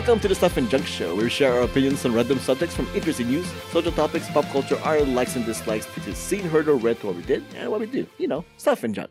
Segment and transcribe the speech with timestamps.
[0.00, 2.74] Welcome to the Stuff and Junk Show, where we share our opinions on random subjects
[2.74, 6.68] from interesting news, social topics, pop culture, our likes and dislikes, which is seen, heard,
[6.68, 8.06] or read to what we did and what we do.
[8.16, 9.10] You know, stuff and junk.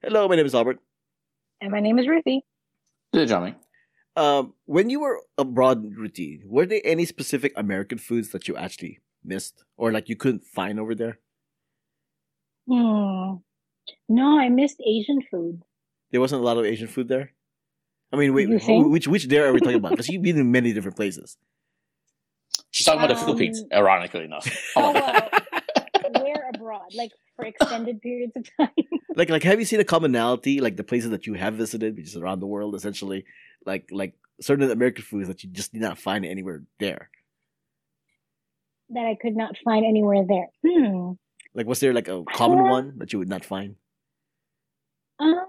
[0.00, 0.78] Hello, my name is Albert.
[1.60, 2.40] And my name is Ruthy.
[3.12, 3.56] This is Jiaming.
[4.16, 9.00] Um, when you were abroad, Ruthy, were there any specific American foods that you actually
[9.22, 11.18] missed or like you couldn't find over there?
[12.66, 13.44] Hmm.
[14.08, 15.60] No, I missed Asian food.
[16.12, 17.34] There wasn't a lot of Asian food there.
[18.12, 19.90] I mean, wait, You which which there are we talking about?
[19.92, 21.36] Because you've been in many different places.
[22.72, 24.46] She's talking about the Um, Philippines, ironically enough.
[24.76, 25.30] Oh, well,
[26.24, 26.92] where abroad?
[26.94, 28.70] Like for extended periods of time?
[29.16, 30.60] Like, like, have you seen a commonality?
[30.60, 33.24] Like the places that you have visited, which is around the world, essentially.
[33.66, 37.10] Like, like certain American foods that you just did not find anywhere there.
[38.90, 40.48] that I could not find anywhere there.
[40.66, 41.12] Hmm.
[41.54, 42.70] Like, was there like a common Sure.
[42.70, 43.74] one that you would not find?
[45.18, 45.44] Um,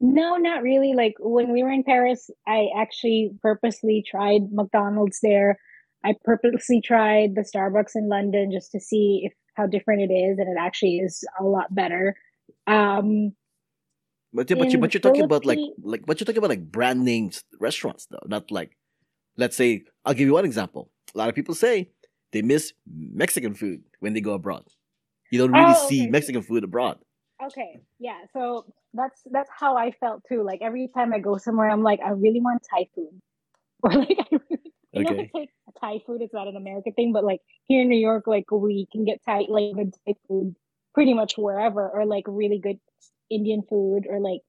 [0.00, 0.94] no, not really.
[0.94, 5.58] Like when we were in Paris, I actually purposely tried McDonald's there.
[6.04, 10.38] I purposely tried the Starbucks in London just to see if how different it is,
[10.38, 12.14] and it actually is a lot better.
[12.66, 13.32] Um,
[14.32, 16.70] But yeah, but you but you're talking about like like but you're talking about like
[16.70, 18.76] brand names restaurants though, not like
[19.36, 20.90] let's say I'll give you one example.
[21.14, 21.90] A lot of people say
[22.32, 24.64] they miss Mexican food when they go abroad.
[25.30, 26.10] You don't really Oh, see okay.
[26.10, 26.98] Mexican food abroad.
[27.42, 28.20] Okay, yeah.
[28.32, 30.42] So that's that's how I felt too.
[30.42, 33.20] Like every time I go somewhere, I'm like, I really want Thai food,
[33.82, 36.22] or like, I really, you know, it's like Thai food.
[36.22, 39.20] It's not an American thing, but like here in New York, like we can get
[39.24, 40.56] Thai like good Thai food
[40.94, 42.78] pretty much wherever, or like really good
[43.30, 44.40] Indian food, or like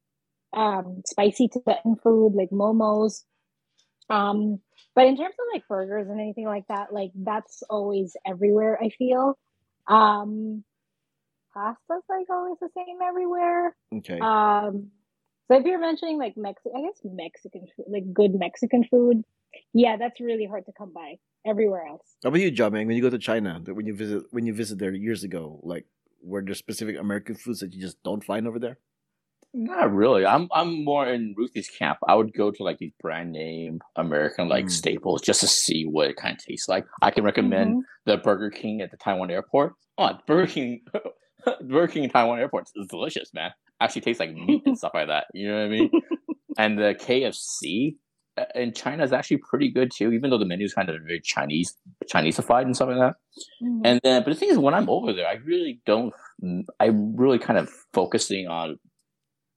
[0.54, 3.24] um spicy Tibetan food, like momos.
[4.10, 4.62] Um,
[4.96, 8.80] but in terms of like burgers and anything like that, like that's always everywhere.
[8.82, 9.38] I feel.
[9.88, 10.64] Um,
[11.58, 13.76] pasta's like always the same everywhere.
[13.96, 14.20] Okay.
[14.20, 14.88] Um,
[15.50, 19.24] so if you're mentioning like Mexican, I guess Mexican food, like good Mexican food,
[19.74, 22.16] yeah, that's really hard to come by everywhere else.
[22.24, 22.86] How about you, Jiaming?
[22.88, 25.60] When you go to China, that when you visit when you visit there years ago,
[25.64, 25.86] like
[26.22, 28.78] were there specific American foods that you just don't find over there?
[29.54, 30.26] Not really.
[30.26, 32.00] I'm I'm more in Ruthy's camp.
[32.08, 34.72] I would go to like these brand name American like Mm.
[34.72, 36.86] staples just to see what it kind of tastes like.
[37.02, 37.82] I can recommend Mhm.
[38.06, 39.74] the Burger King at the Taiwan airport.
[39.98, 40.82] Oh, Burger King,
[41.62, 43.52] Burger King in Taiwan airports is delicious, man.
[43.80, 45.26] Actually tastes like meat and stuff like that.
[45.34, 45.92] You know what I mean?
[46.58, 47.96] and the KFC
[48.38, 50.96] uh, in China is actually pretty good too, even though the menu is kind of
[51.06, 51.76] very Chinese
[52.12, 53.16] Chineseified and stuff like that.
[53.64, 53.82] Mhm.
[53.86, 56.14] And then, but the thing is, when I'm over there, I really don't.
[56.80, 58.78] I'm really kind of focusing on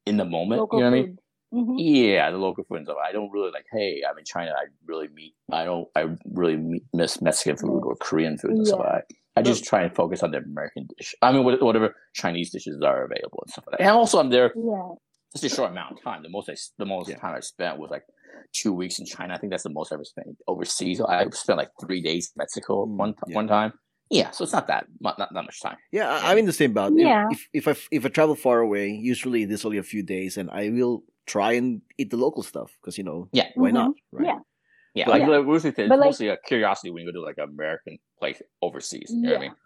[0.07, 0.61] in the moment.
[0.61, 1.07] Local you know what I mean?
[1.07, 1.19] food.
[1.53, 1.75] Mhm.
[1.79, 2.99] Yeah, the local food and stuff.
[3.05, 3.67] I don't really like.
[3.73, 4.53] Hey, I'm in China.
[4.53, 5.35] I really meet.
[5.51, 5.89] I don't.
[5.97, 9.17] I really me- miss Mexican food or Korean food and stuff like that.
[9.37, 11.15] I just try and focus on the American dish.
[11.23, 13.85] I mean, whatever Chinese dishes are available and stuff like that.
[13.85, 14.89] And also, I'm there Yeah.
[15.33, 16.23] just a short amount of time.
[16.23, 17.19] The most I, s- the most Yeah.
[17.19, 18.03] time I spent was like
[18.53, 19.35] two weeks in China.
[19.35, 21.01] I think that's the most I ever spent overseas.
[21.01, 23.35] I spent like three days in Mexico Mm, one yeah.
[23.37, 23.73] one time.
[24.13, 25.77] Yeah, so it's not that not, not that much time.
[25.93, 26.93] Yeah, I, I'm in the same boat.
[26.95, 27.29] If- Yeah.
[27.31, 30.51] If, if I if I travel far away, usually this only a few days, and
[30.51, 33.49] I will try and eat the local stuff because you know Yeah.
[33.55, 33.75] why Mhm.
[33.75, 33.93] not?
[34.11, 34.27] Right?
[34.27, 34.39] Yeah.
[34.95, 35.59] Yeah, But- like Yeah.
[35.59, 39.11] said, it's like- mostly a curiosity when you go to like an American place overseas.
[39.11, 39.49] You know what I Yeah.
[39.49, 39.57] mean?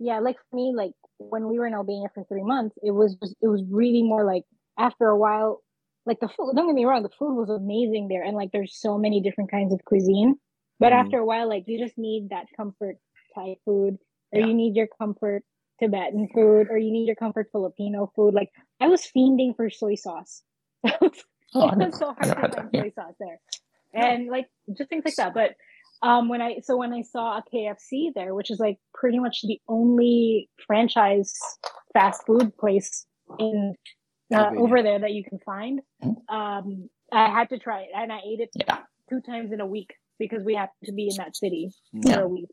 [0.00, 3.14] Yeah, like for me, like when we were in Albania for three months, it was
[3.16, 4.44] just, it was really more like
[4.76, 5.62] after a while,
[6.06, 6.52] like the food.
[6.56, 9.50] Don't get me wrong, the food was amazing there, and like there's so many different
[9.50, 10.34] kinds of cuisine.
[10.80, 10.96] But Mhm.
[11.04, 12.96] after a while, like you just need that comfort
[13.34, 13.98] Thai food,
[14.32, 14.46] or Yeah.
[14.46, 15.44] you need your comfort
[15.80, 18.34] Tibetan food, or you need your comfort Filipino food.
[18.34, 20.42] Like I was fiending for soy sauce.
[21.56, 22.82] Oh, it was so hard to find Yeah.
[22.82, 23.40] soy sauce there,
[23.94, 24.46] and like
[24.76, 25.34] just things like that.
[25.34, 25.52] But
[26.02, 29.42] um, when I so when I saw a KFC there, which is like pretty much
[29.42, 31.32] the only franchise
[31.92, 33.06] fast food place
[33.38, 33.74] in
[34.34, 36.16] uh, over there that you can find, Mhm.
[36.28, 38.80] um, I had to try it, and I ate it Yeah.
[39.08, 42.16] two times in a week because we happened to be in that city Yeah.
[42.16, 42.48] for a week,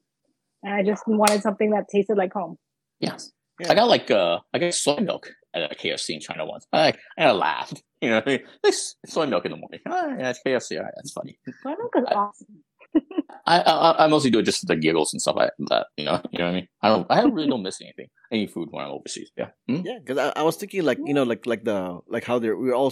[0.63, 2.57] and I just wanted something that tasted like home.
[2.99, 3.31] Yes.
[3.59, 3.71] Yeah.
[3.71, 6.65] I got like uh I got soy milk at a KFC in China once.
[6.73, 7.81] I I laughed.
[8.03, 8.39] You know, what I mean?
[8.63, 9.79] this soy milk in the morning.
[9.87, 10.77] Oh, yeah, it's KFC.
[10.79, 11.37] All right, that's funny.
[11.61, 12.47] Soy milk is I- awesome.
[13.45, 15.85] I, I I mostly do it just for the giggles and stuff like that.
[15.97, 16.67] You know, you know what I mean.
[16.81, 17.07] I don't.
[17.11, 19.29] I really don't miss anything, any food when I'm overseas.
[19.37, 19.49] Yeah.
[19.69, 19.81] Hmm?
[19.85, 22.57] Yeah, because I, I was thinking like you know like like the like how they're
[22.57, 22.91] we're all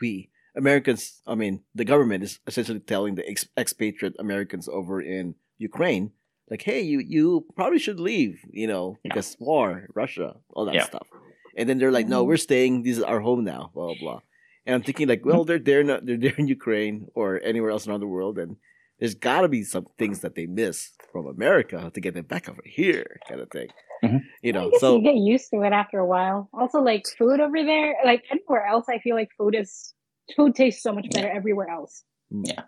[0.00, 1.20] we Americans.
[1.26, 6.12] I mean, the government is essentially telling the ex- expatriate Americans over in Ukraine
[6.48, 8.40] like, hey, you you probably should leave.
[8.52, 9.14] You know, Yeah.
[9.14, 10.84] because war, Russia, all that Yeah.
[10.84, 11.08] stuff.
[11.56, 12.82] And then they're like, no, we're staying.
[12.82, 13.70] This is our home now.
[13.74, 13.94] Blah blah.
[14.00, 14.20] blah.
[14.66, 15.82] And I'm thinking like, well, they're there.
[15.84, 18.56] Not, they're there in Ukraine or anywhere else around the world, and
[18.98, 22.48] there's got to be some things that they miss from America to get them back
[22.48, 23.68] over here, kind of thing.
[24.02, 24.20] Mhm.
[24.42, 26.48] You I know, guess so you get used to it after a while.
[26.54, 29.94] Also, like food over there, like anywhere else, I feel like food is
[30.36, 32.02] food tastes so much better everywhere else.
[32.30, 32.62] Yeah.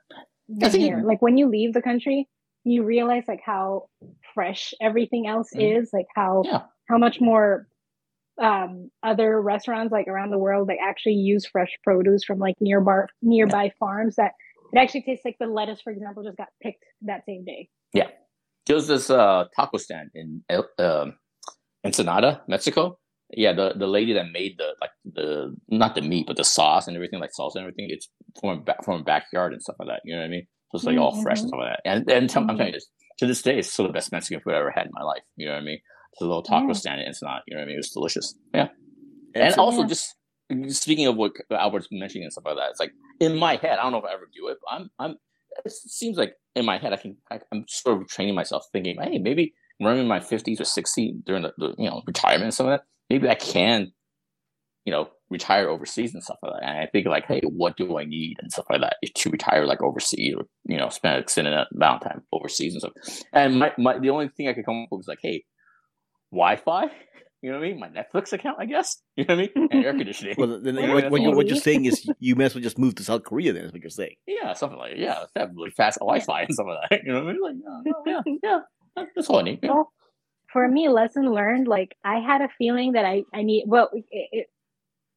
[0.48, 1.02] Than here.
[1.04, 2.28] Like when you leave the country,
[2.64, 3.88] you realize like how
[4.34, 5.78] fresh everything else Mhm.
[5.80, 6.62] is, like how Yeah.
[6.88, 7.68] how much more
[8.42, 13.00] um other restaurants like around the world like actually use fresh produce from like nearby
[13.22, 14.32] nearby farms that
[14.72, 18.08] it actually tastes like the lettuce for example just got picked that same day Yeah.
[18.66, 20.42] There was this uh, taco stand in
[20.78, 21.14] um,
[21.84, 22.98] Ensenada, Mexico.
[23.30, 26.86] Yeah, the, the lady that made the like the not the meat but the sauce
[26.86, 27.86] and everything like salsa and everything.
[27.90, 28.08] It's
[28.40, 30.00] from a from a backyard and stuff like that.
[30.04, 30.46] You know what I mean?
[30.70, 31.48] So it's like all fresh and Mhm.
[31.48, 31.80] stuff like that.
[31.90, 34.40] And and tell- I'm telling you this to this day, it's still the best Mexican
[34.42, 35.22] food I ever had in my life.
[35.36, 35.78] You know what I mean?
[36.16, 36.72] It's a little taco Yeah.
[36.72, 37.74] stand it's not, You know what I mean?
[37.74, 38.34] It was delicious.
[38.54, 38.68] Yeah.
[39.34, 39.88] And and so- also Yeah.
[39.88, 40.14] just
[40.68, 43.82] speaking of what Albert's mentioning and stuff like that, it's like in my head, I
[43.82, 45.16] don't know if I ever do it, but I'm I'm
[45.64, 48.96] it seems like in my head I can I, I'm sort of training myself thinking,
[49.00, 52.44] hey, maybe when I'm in my fifties or sixties during the, the you know retirement
[52.44, 53.92] and some of that, maybe I can,
[54.86, 56.62] you know, retire overseas and stuff like that.
[56.68, 59.66] And I think like, hey, what do I need and stuff like that to retire
[59.66, 63.24] like overseas or you know spend extended amount of time overseas and stuff.
[63.32, 65.44] And my, my the only thing I could come up with is like, hey,
[66.32, 66.90] Wi-Fi.
[67.43, 67.78] You know what I mean?
[67.78, 68.96] My Netflix account, I guess.
[69.17, 69.69] You know what I mean?
[69.70, 70.34] And air conditioning.
[70.38, 72.78] Well, then Well, what, what, you, what you're saying is you may as well just
[72.78, 73.52] move to South Korea.
[73.52, 74.17] Then is what you're saying.
[74.26, 77.00] Yeah, something like yeah, have really fast Wi-Fi and stuff like that.
[77.05, 77.43] You know what I mean?
[77.43, 78.61] Like, yeah, yeah,
[78.96, 79.61] yeah, that's all I need.
[79.62, 79.70] Yeah.
[79.73, 79.93] well
[80.52, 84.05] for me lesson learned like i had a feeling that i i need well it,
[84.11, 84.46] it,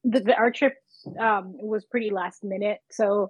[0.04, 0.74] the, the our trip
[1.20, 3.30] um was pretty last minute so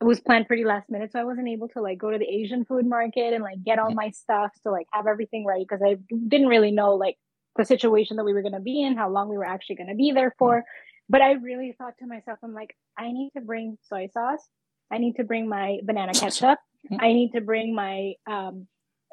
[0.00, 2.28] it was planned pretty last minute so i wasn't able to like go to the
[2.28, 5.82] asian food market and like get all my stuff to like have everything ready because
[5.84, 5.96] i
[6.28, 7.16] didn't really know like
[7.56, 9.88] the situation that we were going to be in how long we were actually going
[9.88, 10.64] to be there for.
[11.08, 14.44] But i really thought to myself i'm like i need to bring soy sauce.
[14.90, 16.58] I need to bring my banana ketchup.
[16.90, 16.98] Mhm.
[17.00, 18.66] i need to bring my um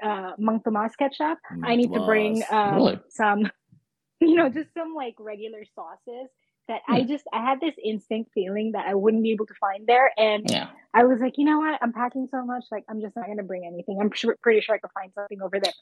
[0.04, 1.38] uh Mang Tomas ketchup.
[1.64, 3.00] I need to bring um, Really?
[3.10, 3.52] some,
[4.20, 6.30] you know, just some like regular sauces
[6.72, 9.86] that I just I had this instinct feeling that I wouldn't be able to find
[9.86, 13.02] there, and Yeah, I was like, you know what, I'm packing so much, like I'm
[13.02, 14.00] just not gonna bring anything.
[14.02, 15.74] I'm sure, pretty sure I could find something over there.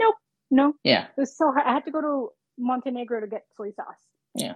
[0.00, 0.14] Nope,
[0.50, 1.04] no, yeah.
[1.16, 1.66] it was so hard.
[1.66, 4.02] I had to go to Montenegro to get soy sauce.
[4.34, 4.54] Yeah.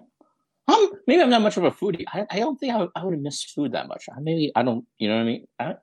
[0.68, 2.04] Um, maybe I'm not much of a foodie.
[2.12, 4.04] I, I don't think I, would- I would have missed food that much.
[4.10, 4.84] I maybe I don't.
[4.98, 5.46] You know what I mean?
[5.60, 5.74] I,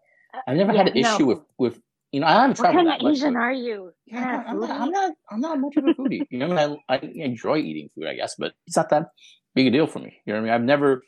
[0.47, 1.15] I've never had an Yeah, no.
[1.15, 1.79] issue with with.
[2.11, 3.11] You know, I haven't What traveled kind of.
[3.11, 3.91] Asian are you?
[4.05, 4.69] Yeah, I'm not.
[4.81, 5.11] I'm not.
[5.31, 6.27] I'm not much of a foodie.
[6.29, 6.79] You know, what?
[6.89, 9.07] I, I enjoy eating food, I guess, but it's not that
[9.55, 10.21] big a deal for me.
[10.25, 10.53] You know what I mean?
[10.61, 11.03] I've never,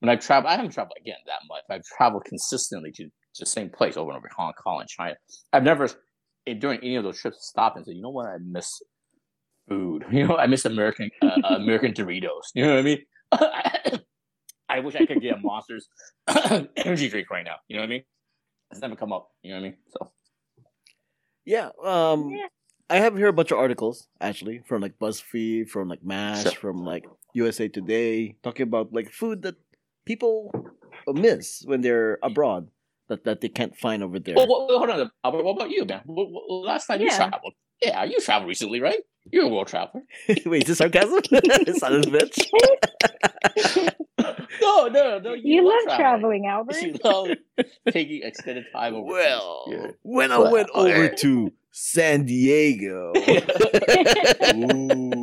[0.00, 1.62] when I've traveled, I haven't traveled again that much.
[1.70, 3.10] I've traveled consistently to, to
[3.40, 5.14] the same place over and over, Hong Kong and China.
[5.52, 5.88] I've never,
[6.46, 8.68] eh, during any of those trips, stopped and said, you know what, I miss
[9.68, 10.04] food.
[10.12, 12.50] You know, I miss American uh, American Doritos.
[12.54, 12.98] You know what I mean?
[14.68, 15.88] I wish I could get a Monsters
[16.76, 17.56] energy drink right now.
[17.68, 18.02] You know what I mean?
[18.70, 19.28] It's never come up.
[19.42, 19.76] You know what I mean?
[19.88, 20.12] So
[21.44, 21.70] Yeah.
[21.84, 22.46] Um, Yeah.
[22.88, 26.52] I have here a bunch of articles actually from like BuzzFeed, from like Mash, Sure.
[26.52, 27.04] from like
[27.34, 29.56] USA Today, talking about like food that
[30.04, 30.50] people
[31.06, 32.68] miss when they're abroad
[33.10, 34.34] that, that they can't find over there.
[34.36, 35.44] Well, well, well, hold on, Albert.
[35.44, 36.00] What about you, man?
[36.06, 37.52] What, what, last time you traveled?
[37.82, 39.00] Yeah, you traveled recently, right?
[39.30, 40.02] You're a world traveler.
[40.46, 41.22] Wait, is this sarcasm?
[41.76, 42.38] Son of a bitch.
[44.62, 45.34] no, no, no.
[45.34, 46.82] You, love love traveling, Albert.
[46.82, 47.28] You love
[47.90, 49.06] taking extended time over.
[49.06, 49.86] Well, Yeah.
[50.02, 51.14] when I Well, went over eh.
[51.18, 53.12] to San Diego.
[54.54, 55.19] Ooh.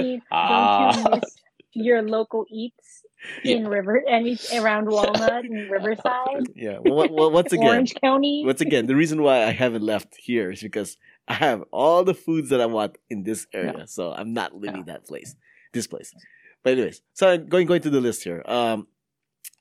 [0.00, 0.92] I mean, Ah.
[0.92, 1.36] don't you miss
[1.72, 3.02] your local eats
[3.44, 6.78] in River and around Walnut and Riverside, Yeah.
[6.80, 8.42] Well, what- well, once again, Orange County?
[8.44, 10.96] once again, the reason why I haven't left here is because
[11.28, 14.84] I have all the foods that I want in this area, so I'm not leaving
[14.86, 15.36] that place,
[15.72, 16.12] this place.
[16.64, 18.42] But anyways, so going going to the list here.
[18.46, 18.86] Um,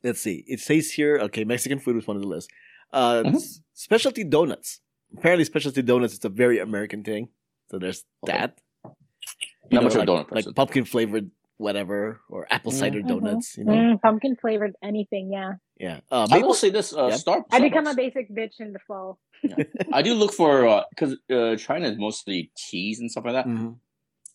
[0.04, 0.44] let's see.
[0.48, 2.50] It says here, okay, Mexican food was one of the list.
[2.92, 3.60] Uh, Mhm.
[3.74, 4.82] specialty donuts.
[5.18, 7.30] Apparently, specialty donuts is a very American thing.
[7.70, 8.34] So there's Okay.
[8.38, 8.58] that.
[9.72, 13.08] Not much of a like, donut like pumpkin flavored whatever or apple cider Mhm.
[13.08, 13.58] donuts.
[13.58, 15.54] You know, Mm, pumpkin flavored anything, yeah.
[15.78, 16.00] yeah.
[16.10, 17.16] Uh, I maple will say this: uh, Yeah.
[17.18, 17.46] Star.
[17.52, 19.20] I become a basic bitch in the fall.
[19.94, 23.46] I do look for because uh, China is mostly teas and stuff like that.
[23.46, 23.78] Mhm.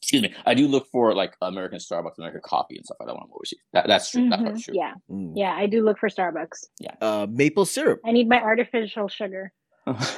[0.02, 0.34] Excuse me.
[0.44, 3.30] I do look for like American Starbucks, American coffee, and stuff like that when I'm
[3.32, 3.58] overseas.
[3.72, 4.28] That, that's true.
[4.28, 4.74] That's Mhm, probably true.
[4.76, 5.32] Yeah, Mm.
[5.34, 6.66] yeah, I do look for Starbucks.
[7.00, 8.00] Uh, maple syrup.
[8.04, 9.52] I need my artificial sugar.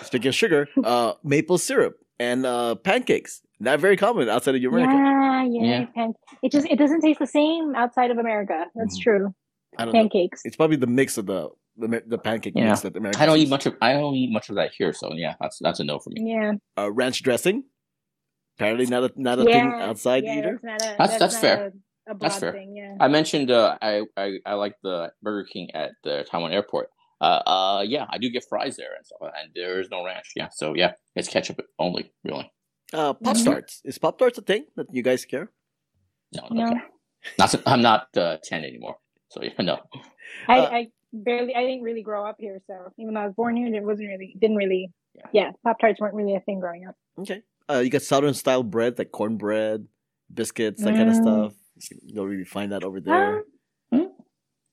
[0.02, 3.42] Speaking of sugar, uh, maple syrup and uh, pancakes.
[3.58, 4.92] Not very common outside of America.
[4.92, 5.86] Yeah, yeah.
[5.96, 6.08] Yeah.
[6.42, 8.66] It just it doesn't taste the same outside of America.
[8.75, 9.02] That's Mhm.
[9.02, 9.34] true.
[9.78, 10.00] I don't know.
[10.00, 10.42] Pancakes.
[10.44, 11.48] It's probably the mix of the
[11.78, 12.68] the, the pancake Yeah.
[12.70, 13.20] mix that America.
[13.22, 15.58] I don't eat much of I don't eat much of that here, so yeah, that's
[15.60, 16.32] that's a no for me.
[16.32, 17.64] Yeah, Uh, ranch dressing.
[18.58, 20.60] Apparently not a not a yeah, thing outside yeah, either.
[20.62, 20.96] That's not a.
[20.98, 21.56] That's- that's not fair.
[21.56, 21.66] A,
[22.12, 22.52] a broad That's fair.
[22.52, 22.75] thing.
[22.76, 22.94] Yeah.
[23.00, 26.88] I mentioned uh, I, I I like the Burger King at the Taiwan airport.
[27.20, 30.32] Uh, uh, yeah, I do get fries there and stuff, and there is no ranch.
[30.36, 32.50] Yeah, so yeah, it's ketchup only, really.
[32.93, 33.37] Uh, Pop.
[33.45, 33.81] Tarts.
[33.85, 35.50] Is Pop Tarts a thing that you guys care?
[36.35, 36.66] No, No.
[36.69, 36.81] okay.
[37.38, 38.97] Not I'm not uh, ten anymore,
[39.31, 39.78] so yeah, no.
[40.49, 41.55] I, Uh, I barely.
[41.57, 44.09] I didn't really grow up here, so even though I was born here, it wasn't
[44.09, 44.93] really didn't really.
[45.14, 45.26] Yeah.
[45.33, 46.95] Yeah, Pop Tarts weren't really a thing growing up.
[47.19, 47.43] Okay.
[47.69, 49.87] Uh, you got southern style bread like cornbread,
[50.33, 51.23] biscuits, that kind of Mm.
[51.23, 51.55] stuff.
[52.02, 53.38] You don't really find that over there.
[53.38, 53.45] Um,
[53.90, 54.07] Hmm?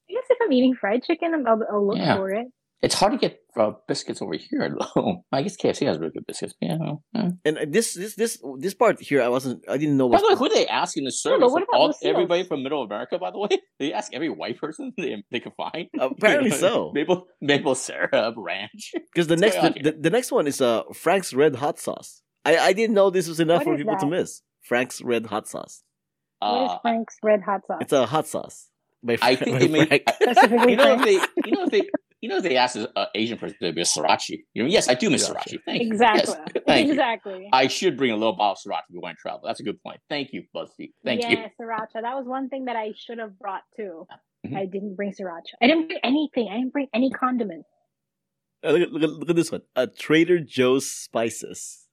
[0.10, 2.18] I guess if I'm eating fried chicken, I'll, I'll look Yeah.
[2.18, 2.48] for it.
[2.84, 5.24] It's hard to get uh, biscuits over here, though.
[5.32, 6.54] I guess KFC has really good biscuits.
[6.60, 6.78] Yeah.
[7.14, 7.30] yeah.
[7.46, 9.64] And uh, this this this this part here, I wasn't.
[9.70, 10.10] I didn't know.
[10.10, 11.40] By Was, the way, who are they asking to serve?
[11.40, 13.50] but Is what it about all, everybody from Middle America, by the way?
[13.80, 15.88] They ask every white person they, they can find.
[16.00, 16.92] Apparently so.
[16.94, 18.92] Maple maple syrup ranch.
[19.14, 22.22] Because the What's next the, the, the next one is uh Frank's Red Hot Sauce.
[22.46, 24.42] I I didn't know this was enough What for is people to miss.
[24.62, 25.84] Frank's Red Hot Sauce.
[26.40, 27.80] what is Uh, Frank's Red Hot Sauce?
[27.82, 28.70] It's a hot sauce.
[29.06, 29.88] By, I think by they made.
[29.90, 30.04] Frank.
[30.22, 31.20] Specifically you know if they.
[31.48, 31.84] You know if they.
[32.24, 34.42] You know they asked an uh, Asian person to be a sriracha.
[34.54, 35.56] You know, yes, I do miss Sriracha.
[35.56, 35.58] sriracha.
[35.66, 35.88] Thank you.
[35.90, 36.36] Exactly.
[36.56, 36.94] Yes, thank you.
[36.94, 37.50] exactly.
[37.52, 39.42] I should bring a little bottle of sriracha if we want to travel.
[39.44, 40.00] That's a good point.
[40.10, 40.94] Thank you, BuzzFeed.
[41.04, 41.38] Thank yeah, you.
[41.38, 42.02] Yeah, sriracha.
[42.02, 44.08] That was one thing that I should have brought too.
[44.48, 44.56] Mhm.
[44.56, 45.52] I didn't bring sriracha.
[45.62, 46.48] I didn't bring anything.
[46.50, 47.68] I didn't bring any condiments.
[48.64, 49.62] Uh, look, at, look, at, look at this one.
[49.76, 51.90] A Trader Joe's spices.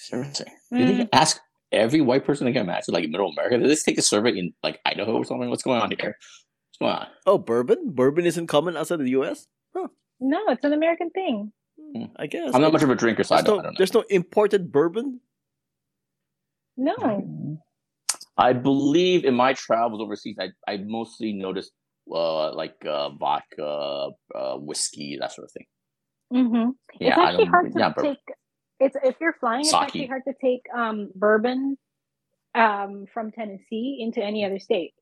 [0.00, 0.46] Seriously.
[0.74, 0.98] Mm.
[0.98, 1.40] They ask
[1.72, 3.58] every white person to get matched like in middle America?
[3.58, 5.48] Did they take a survey in like Idaho or something?
[5.48, 6.16] What's going on here?
[6.78, 7.06] What's going on?
[7.26, 7.90] Oh, bourbon.
[7.90, 9.46] Bourbon isn't common outside of the U.S.
[9.76, 9.88] Huh.
[10.20, 11.52] No, it's an American thing.
[12.16, 12.54] I guess.
[12.54, 13.76] I'm not much of a drinker, so I There's don't, no, I don't know.
[13.78, 15.20] there's no imported bourbon.
[16.76, 17.58] No.
[18.36, 21.72] I believe in my travels overseas, I, I mostly noticed
[22.12, 25.66] uh, like uh, vodka, uh, whiskey, that sort of thing.
[26.32, 26.70] Mm-hmm.
[27.00, 28.10] Yeah, it's I actually don't- hard to yeah, bourbon.
[28.12, 28.34] take.
[28.80, 29.80] It's if you're flying, it's Sake.
[29.82, 31.76] actually hard to take um bourbon
[32.54, 34.92] um from Tennessee into any other state.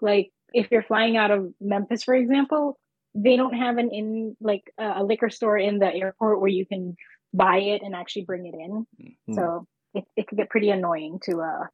[0.00, 2.78] Like if you're flying out of Memphis, for example,
[3.14, 6.66] they don't have an in like a a liquor store in the airport where you
[6.66, 6.96] can
[7.32, 8.86] buy it and actually bring it in.
[9.26, 9.34] Hmm.
[9.34, 11.66] So it it could get pretty annoying to uh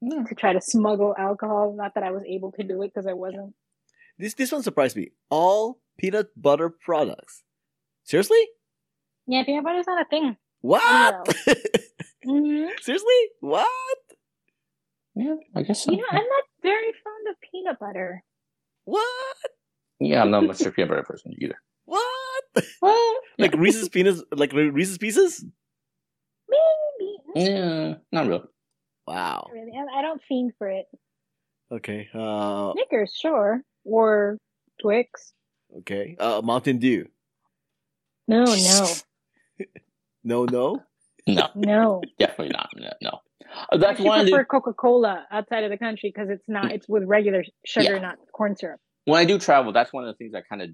[0.00, 0.24] Yeah.
[0.28, 1.74] to try to smuggle alcohol.
[1.76, 3.54] Not that I was able to do it because I wasn't.
[4.18, 5.12] This this one surprised me.
[5.30, 7.42] All peanut butter products.
[8.04, 8.40] Seriously?
[9.26, 10.36] Yeah, peanut butter's not a thing.
[10.62, 11.14] What?
[12.24, 13.20] hmm Seriously?
[13.40, 13.98] What?
[15.14, 15.92] Yeah, I guess so.
[15.92, 18.22] You know, I'm not very fond of peanut butter.
[18.84, 19.36] What?
[20.00, 21.56] yeah, I'm not much of a peanut butter person either.
[21.84, 22.44] What?
[22.80, 23.24] What?
[23.38, 24.22] Like Reese's peanuts?
[24.32, 25.44] Like Reese's Pieces?
[26.48, 27.16] Maybe.
[27.50, 28.44] Yeah, not really.
[29.06, 29.46] Wow.
[29.48, 29.72] Not really.
[29.74, 30.86] I, I don't fiend for it.
[31.72, 32.08] Okay.
[32.12, 32.72] Uh.
[32.74, 33.62] Snickers, sure.
[33.84, 34.36] Or
[34.80, 35.32] Twix.
[35.78, 36.16] Okay.
[36.18, 36.42] Uh.
[36.44, 37.08] Mountain Dew.
[38.28, 38.86] No, no,
[40.22, 40.44] No.
[40.44, 40.82] No.
[41.26, 42.02] No, no.
[42.18, 42.68] definitely not.
[42.76, 42.90] No.
[43.02, 43.18] no.
[43.72, 46.72] I That's actually one the prefer Coca Cola outside of the country because it's not.
[46.72, 47.98] It's with regular sugar, Yeah.
[48.00, 48.80] not corn syrup.
[49.06, 50.70] when I do travel, that's one of the things I kind of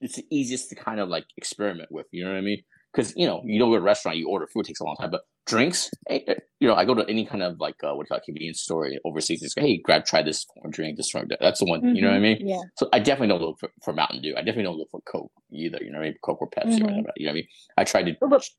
[0.00, 2.06] it's the easiest to kind of like experiment with.
[2.12, 2.62] You know what I mean?
[2.92, 4.96] Because you know you go to a restaurant, you order food, it takes a long
[4.96, 6.20] time, but drinks, eh,
[6.60, 8.24] you know, I go to any kind of like uh, what do you call it,
[8.24, 9.42] convenience store overseas.
[9.42, 11.30] It's hey, grab, try this or drink, this drink.
[11.40, 11.94] That's the one.
[11.94, 12.38] You know what I mean?
[12.38, 12.48] Mm-hmm.
[12.48, 12.62] Yeah.
[12.78, 14.32] So I definitely don't look for, for Mountain Dew.
[14.36, 15.78] I definitely don't look for Coke either.
[15.82, 16.16] You know what I mean?
[16.24, 16.84] Coke or Pepsi or Mhm.
[16.84, 17.12] whatever.
[17.16, 17.46] You know what I mean?
[17.76, 18.12] I tried to.
[18.20, 18.50] But Try to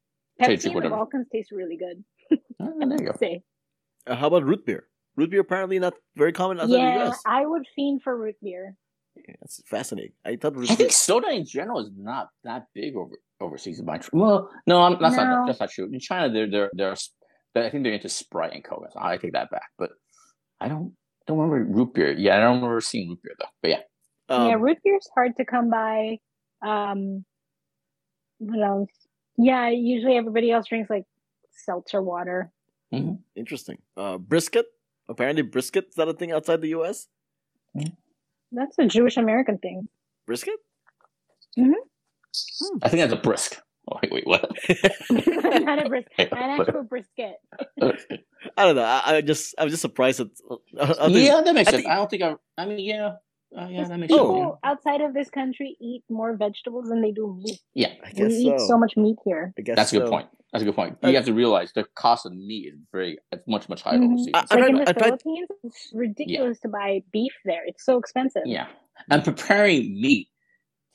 [0.41, 0.89] Pepsi and the.
[0.89, 2.03] Balkans taste really good.
[2.59, 3.17] Ah, there you go.
[3.19, 3.43] Say.
[4.07, 4.87] Uh, how about root beer?
[5.15, 7.21] Root beer apparently not very common outside the Yeah, U.S.
[7.25, 8.75] I would fiend for root beer.
[9.15, 10.13] Yeah, That's fascinating.
[10.25, 10.77] I thought root I beer.
[10.77, 13.11] think soda in general is not that big over
[13.41, 15.23] overseas in my tr- well no I'm, that's No.
[15.25, 16.95] not that's not true in China they're they're they're
[17.55, 19.89] I think they're into Sprite and Coke so I take that back but
[20.61, 20.93] I don't
[21.27, 23.81] don't remember root beer yeah I don't remember seeing root beer though but yeah
[24.29, 26.17] Um, yeah, root beer's hard to come by.
[26.65, 27.25] Um,
[28.39, 28.89] what else?
[29.37, 31.05] Yeah, usually everybody else drinks like
[31.51, 32.51] seltzer water.
[32.93, 33.15] Mm-hmm.
[33.35, 33.77] Interesting.
[33.97, 34.65] Uh, brisket.
[35.09, 37.07] Apparently, brisket is that a thing outside the U.S.
[37.75, 37.93] Mm-hmm.
[38.51, 39.87] That's a Jewish American thing.
[40.25, 40.55] Brisket.
[41.57, 41.71] Mm-hmm.
[41.71, 42.77] Hmm.
[42.81, 44.41] I think that's a brisk oh, wait wait what
[45.09, 47.35] Not a bris- an actual brisket.
[47.81, 48.83] I don't know.
[48.83, 50.27] I, I just I was just surprised at.
[50.79, 53.13] I think- yeah that makes I sense think- I don't think I I mean yeah
[53.57, 54.17] uh, yeah that makes Oh.
[54.17, 57.59] sense People outside of this country eat more vegetables than they do meat.
[57.73, 58.67] yeah I We guess eat so.
[58.67, 59.53] so much meat here.
[59.57, 61.71] I guess that's a good point that's a good point Uh, you have to realize
[61.73, 64.05] the cost of meat is very it's much much higher Mhm.
[64.13, 67.63] overseas I- Like in the I tried- Philippines, it's ridiculous to buy beef there.
[67.65, 68.43] It's so expensive.
[68.45, 68.67] Yeah,
[69.09, 70.27] and preparing meat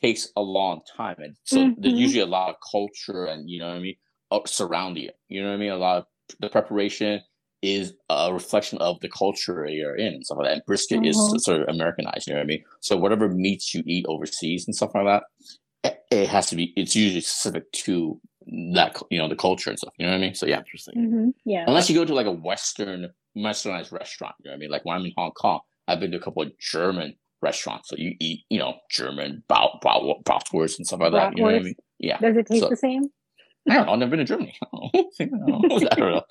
[0.03, 1.99] takes a long time, and so there's Mhm.
[2.07, 3.97] usually a lot of culture and you know what I mean
[4.31, 5.17] uh, surrounding it.
[5.29, 5.71] You know what I mean?
[5.73, 6.05] A lot of
[6.39, 7.21] the preparation
[7.63, 10.53] is a reflection of the culture you're in and stuff like that.
[10.55, 11.41] And brisket is Mhm.
[11.41, 12.27] sort of Americanized.
[12.27, 12.65] You know what I mean?
[12.81, 15.23] So whatever meats you eat overseas and stuff like that,
[15.85, 16.73] it, it has to be.
[16.77, 18.21] It's usually specific to
[18.75, 19.93] that you know the culture and stuff.
[19.99, 20.35] You know what I mean?
[20.35, 20.59] So yeah.
[20.59, 20.95] Interesting.
[21.05, 21.65] hmm Yeah.
[21.67, 24.71] Unless you go to like a Western westernized restaurant, you know what I mean?
[24.71, 27.97] Like when I'm in Hong Kong, I've been to a couple of German restaurants, so
[27.97, 31.37] you eat, you know, German bow, bow, bratwurst and stuff like that.
[31.37, 31.75] You know what I mean?
[31.99, 32.19] Yeah.
[32.19, 33.05] Does it taste So- the same?
[33.69, 33.93] I don't know.
[33.93, 34.55] I've never been to Germany.
[35.21, 36.23] I don't know.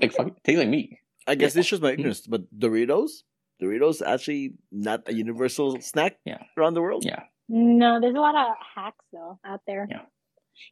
[0.00, 0.90] Like fucking tastes like meat.
[1.26, 1.60] I guess Yeah.
[1.60, 2.00] this shows my hmm.
[2.00, 3.22] ignorance, but Doritos,
[3.62, 6.38] Doritos actually not a universal snack Yeah.
[6.56, 7.04] around the world.
[7.04, 7.24] Yeah.
[7.48, 9.86] No, there's a lot of hacks though out there.
[9.90, 10.02] Yeah.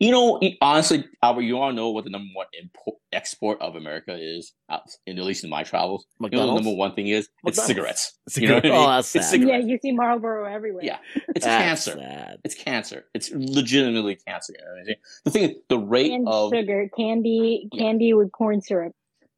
[0.00, 4.16] You know, honestly, Albert, you all know what the number one import, export of America
[4.18, 6.06] is, at least in my travels.
[6.20, 6.32] McDonald's?
[6.32, 8.18] You know, the number one thing is it's cigarettes.
[8.28, 8.64] Cigarette.
[8.66, 8.86] You know I mean?
[8.86, 9.40] Oh, that's sad.
[9.40, 10.84] Yeah, you see Marlboro everywhere.
[10.84, 10.98] Yeah,
[11.34, 11.92] it's cancer.
[11.92, 12.38] Sad.
[12.44, 13.04] It's cancer.
[13.14, 14.54] It's legitimately cancer.
[14.58, 14.96] You know what I mean?
[15.24, 18.14] The thing is, the rate and of sugar, candy, candy yeah.
[18.14, 18.92] with corn syrup.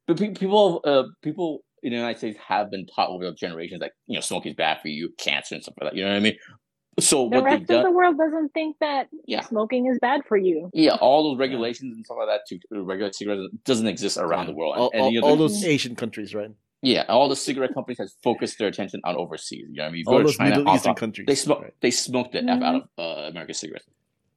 [0.07, 4.15] But people, uh, people in the United States have been taught over generations that you
[4.15, 5.97] know smoking is bad for you, cancer and stuff like that.
[5.97, 6.37] You know what I mean?
[7.01, 9.43] So the rest of the world doesn't think that yeah.
[9.43, 10.71] smoking is bad for you.
[10.75, 14.53] Yeah, all those regulations and stuff like that to regulate cigarettes doesn't exist around the
[14.53, 14.77] world.
[14.77, 16.51] All, and, all, all those Asian countries, right?
[16.83, 19.67] Yeah, all the cigarette companies has focused their attention on overseas.
[19.71, 20.05] You know what I mean?
[20.07, 21.27] all those China, Middle Eastern countries.
[21.27, 21.63] They smoke.
[21.63, 21.75] Right.
[21.81, 22.49] They smoke the mm-hmm.
[22.49, 23.01] f out of mm-hmm.
[23.01, 23.87] uh, American cigarettes,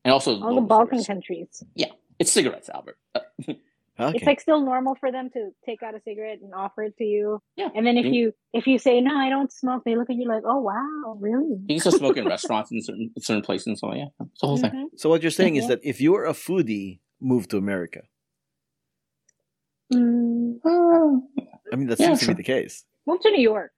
[0.03, 1.07] and also all the Balkan cigarettes.
[1.07, 1.63] countries.
[1.75, 1.87] Yeah,
[2.17, 2.97] it's cigarettes, Albert.
[4.01, 4.17] Okay.
[4.17, 7.03] It's like still normal for them to take out a cigarette and offer it to
[7.03, 7.39] you.
[7.55, 7.69] Yeah.
[7.75, 8.13] And then if mm-hmm.
[8.13, 11.17] you if you say no, I don't smoke, they look at you like, oh wow,
[11.19, 11.57] really?
[11.67, 14.47] You can still smoke in restaurants in certain certain places and so yeah, it's the
[14.47, 14.69] whole mm-hmm.
[14.69, 14.89] thing.
[14.97, 18.01] So what you're saying is that if you're a foodie, move to America.
[19.93, 20.59] Mm.
[21.71, 22.27] I mean, that yeah, seems sure.
[22.29, 22.85] to be the case.
[23.05, 23.71] Move to New York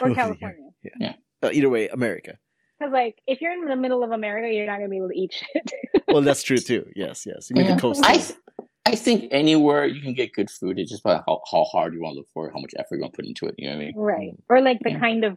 [0.00, 0.70] or California.
[0.82, 0.90] yeah.
[1.00, 1.12] yeah.
[1.42, 2.36] Uh, either way, America.
[2.78, 5.18] Because like, if you're in the middle of America, you're not gonna be able to
[5.18, 5.72] eat shit.
[6.08, 6.86] well, that's true too.
[6.94, 7.50] Yes, yes.
[7.50, 7.76] You make yeah.
[7.76, 8.02] a coast.
[8.04, 8.24] I,
[8.86, 12.00] I think anywhere you can get good food, it's just about how, how hard you
[12.00, 13.54] want to look for how much effort you want to put into it.
[13.58, 13.94] You know what I mean?
[13.96, 14.30] Right.
[14.48, 14.98] Or like the yeah.
[14.98, 15.36] kind of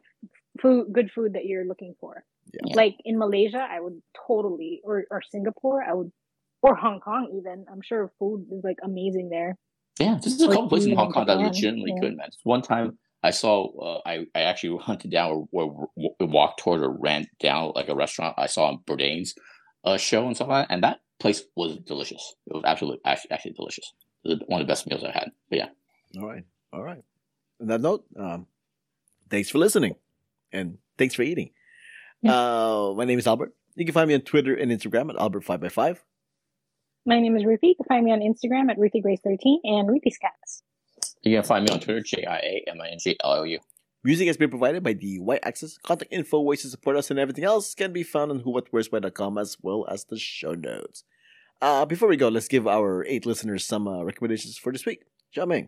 [0.61, 2.23] food, good food that you're looking for.
[2.53, 2.75] Yeah.
[2.75, 6.11] Like in Malaysia, I would totally, or, or Singapore, I would,
[6.61, 7.65] or Hong Kong even.
[7.71, 9.57] I'm sure food is like amazing there.
[9.99, 12.01] Yeah, this is a couple places in Hong Kong that are legitimately yeah.
[12.01, 12.29] good, man.
[12.43, 16.81] One time I saw, uh, I, I actually hunted down or, or, or, walked toward
[16.81, 19.35] or ran down like a restaurant I saw in Bourdain's
[19.83, 20.73] uh, show and stuff like that.
[20.73, 22.35] And that place was delicious.
[22.47, 23.93] It was absolutely actually, actually delicious.
[24.23, 25.31] It was one of the best meals I had.
[25.49, 25.69] But yeah.
[26.19, 26.43] All right.
[26.73, 27.03] All right.
[27.61, 28.47] On that note, um,
[29.29, 29.95] thanks for listening
[30.51, 31.51] and thanks for eating.
[32.21, 32.33] Yeah.
[32.33, 33.53] Uh, my name is Albert.
[33.75, 35.97] You can find me on Twitter and Instagram at Albert5x5.
[37.05, 37.69] My name is Ruthy.
[37.69, 40.63] You can find me on Instagram at RuthieGrace13 and Ruthie's Cats.
[41.23, 43.43] You can find me on Twitter, J I A M I N G L O
[43.43, 43.59] U.
[44.03, 45.77] Music has been provided by the Y Axis.
[45.77, 49.57] Contact info, ways to support us, and everything else can be found on whowhatwhereswhy.com as
[49.61, 51.03] well as the show notes.
[51.61, 55.03] Uh, before we go, let's give our eight listeners some uh, recommendations for this week.
[55.35, 55.67] Jiaming.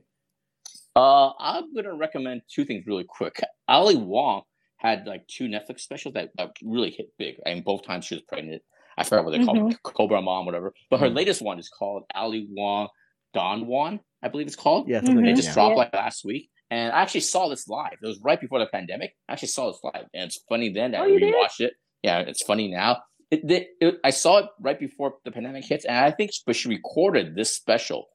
[0.95, 3.39] Uh, I'm gonna recommend two things really quick.
[3.67, 4.43] Ali Wong
[4.77, 8.15] had like two Netflix specials that, that really hit big, I and both times she
[8.15, 8.61] was pregnant.
[8.97, 9.45] I forgot what they mm-hmm.
[9.45, 10.73] called Cobra Mom, whatever.
[10.89, 11.15] But her mm-hmm.
[11.15, 12.89] latest one is called Ali Wong
[13.33, 14.87] Don Wong, I believe it's called.
[14.87, 15.25] Yeah, mm-hmm.
[15.25, 15.53] it just yeah.
[15.53, 16.49] dropped like last week.
[16.71, 17.93] And I actually saw this live.
[18.01, 19.13] It was right before the pandemic.
[19.27, 20.05] I actually saw this live.
[20.13, 21.73] And it's funny then that oh, we watched it.
[22.01, 23.01] Yeah, it's funny now.
[23.33, 26.55] It, it, it, I saw it right before the pandemic hits, and I think but
[26.55, 28.05] she recorded this special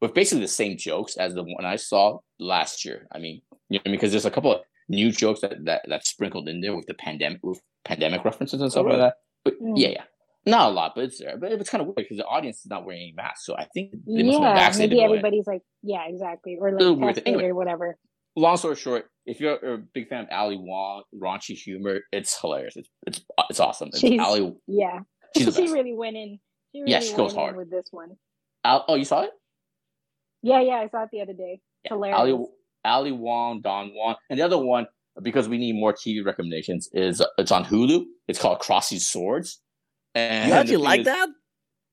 [0.00, 3.08] with basically the same jokes as the one I saw last year.
[3.10, 6.48] I mean, you know, because there's a couple of new jokes that that that's sprinkled
[6.48, 9.14] in there with the pandemic with pandemic references and stuff oh, like that.
[9.44, 9.72] But mm.
[9.74, 10.04] yeah, yeah,
[10.46, 11.36] not a lot, but it's there.
[11.36, 13.66] But it's kind of weird because the audience is not wearing any masks, so I
[13.74, 14.96] think yeah, vaccinated.
[14.96, 17.98] Maybe everybody's like, yeah, exactly, or like anyway, or whatever.
[18.38, 22.76] Long story short, if you're a big fan of Ali Wong raunchy humor, it's hilarious.
[22.76, 23.88] It's it's it's awesome.
[23.88, 25.00] It's she's, Ali, yeah,
[25.36, 26.38] she's she really went in.
[26.72, 28.10] She really yeah, she goes hard with this one.
[28.64, 29.30] Al, oh, you saw it?
[30.42, 31.60] Yeah, yeah, I saw it the other day.
[31.84, 32.18] Yeah, hilarious.
[32.18, 32.46] Ali,
[32.84, 34.86] Ali Wong, Don Wong, and the other one
[35.22, 38.04] because we need more TV recommendations is uh, it's on Hulu.
[38.28, 39.60] It's called Crossing Swords.
[40.14, 41.28] And you actually like is, that?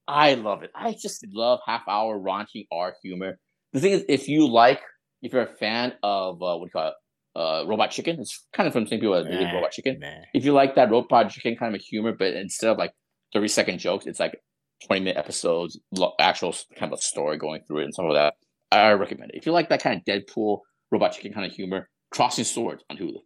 [0.07, 0.71] I love it.
[0.75, 3.39] I just love half hour raunchy art humor.
[3.73, 4.81] The thing is, if you like,
[5.25, 6.93] if you're a fan of uh, what do you call it,
[7.35, 9.99] uh, Robot Chicken, it's kind of from the same people as nah, Robot Chicken.
[9.99, 10.21] Nah.
[10.35, 12.91] If you like that Robot Chicken kind of humor, but instead of like
[13.33, 14.37] thirty second jokes, it's like
[14.85, 15.79] twenty minute episodes,
[16.19, 18.35] actual kind of a story going through it and some of that.
[18.71, 19.37] I recommend it.
[19.37, 20.59] If you like that kind of Deadpool
[20.91, 23.17] Robot Chicken kind of humor, Crossing Swords on Hulu.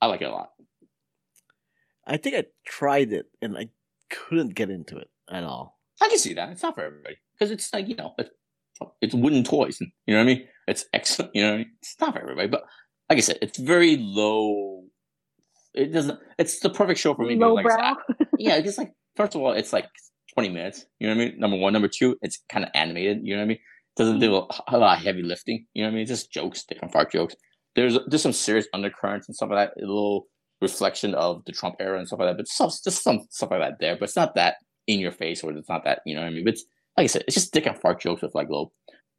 [0.00, 0.50] I like it a lot.
[2.06, 3.68] I think I tried it and I
[4.10, 5.76] couldn't get into it at all.
[6.00, 6.50] I can see that.
[6.50, 8.30] It's not for everybody because it's like you know, it's,
[9.00, 9.78] it's wooden toys.
[9.80, 10.48] You know what I mean?
[10.68, 11.34] It's excellent.
[11.34, 12.48] You know, it's not for everybody.
[12.48, 12.64] But
[13.08, 14.84] like I said, it's very low.
[15.74, 16.18] It doesn't.
[16.38, 17.36] It's the perfect show for me.
[17.36, 17.96] Low like brow.
[18.38, 19.86] yeah, it's like first of all, it's like
[20.32, 20.86] twenty minutes.
[20.98, 21.40] You know what I mean?
[21.40, 23.20] Number one, number two, it's kind of animated.
[23.22, 23.58] You know what I mean?
[23.96, 24.74] Doesn't do mm-hmm.
[24.74, 25.66] a, a, lot of heavy lifting.
[25.74, 26.02] You know what I mean?
[26.02, 27.34] It's just jokes, different fart jokes.
[27.74, 29.82] There's there's some serious undercurrents and stuff like that.
[29.82, 30.26] A little
[30.60, 32.36] reflection of the Trump era and stuff like that.
[32.36, 33.96] But some, just some stuff like that there.
[33.96, 36.30] But it's not that in your face or it's not that, you know what I
[36.30, 36.44] mean?
[36.44, 36.64] But it's,
[36.96, 38.72] like I said, it's just dick and fart jokes with like little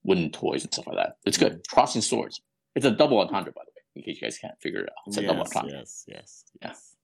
[0.04, 1.18] wooden toys and stuff like that.
[1.26, 1.54] It's good.
[1.54, 1.76] Mm-hmm.
[1.76, 2.42] Crossing swords.
[2.76, 5.08] It's a double entendre, by the way, in case you guys can't figure it out.
[5.08, 5.78] It's a yes, double entendre.
[5.80, 6.96] Yes, yes, yes.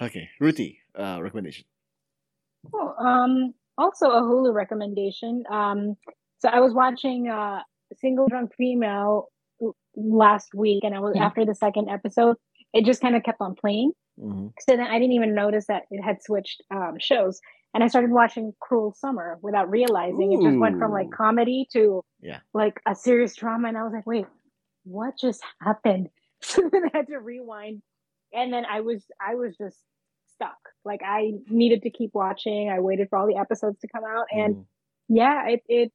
[0.00, 0.06] Yeah.
[0.06, 0.28] Okay.
[0.40, 1.64] Ruthy, uh, recommendation.
[2.70, 2.94] Cool.
[2.98, 5.44] Um, also a Hulu recommendation.
[5.50, 5.96] Um,
[6.38, 7.60] so I was watching uh,
[7.96, 9.28] Single Drunk Female
[9.96, 11.22] last week and I was mm-hmm.
[11.22, 12.36] after the second episode
[12.72, 13.92] it just kind of kept on playing.
[14.18, 17.40] hmm So then I didn't even notice that it had switched um, shows.
[17.74, 22.04] And I started watching Cruel Summer without realizing it just went from like comedy to
[22.20, 22.40] Yeah.
[22.52, 23.68] like a serious drama.
[23.68, 24.26] And I was like, wait,
[24.84, 26.08] what just happened?
[26.44, 27.82] So then I had to rewind.
[28.34, 29.78] And then I was I was just
[30.34, 30.58] stuck.
[30.84, 32.68] Like I needed to keep watching.
[32.68, 34.26] I waited for all the episodes to come out.
[34.32, 34.64] And Mhm.
[35.08, 35.92] yeah, it it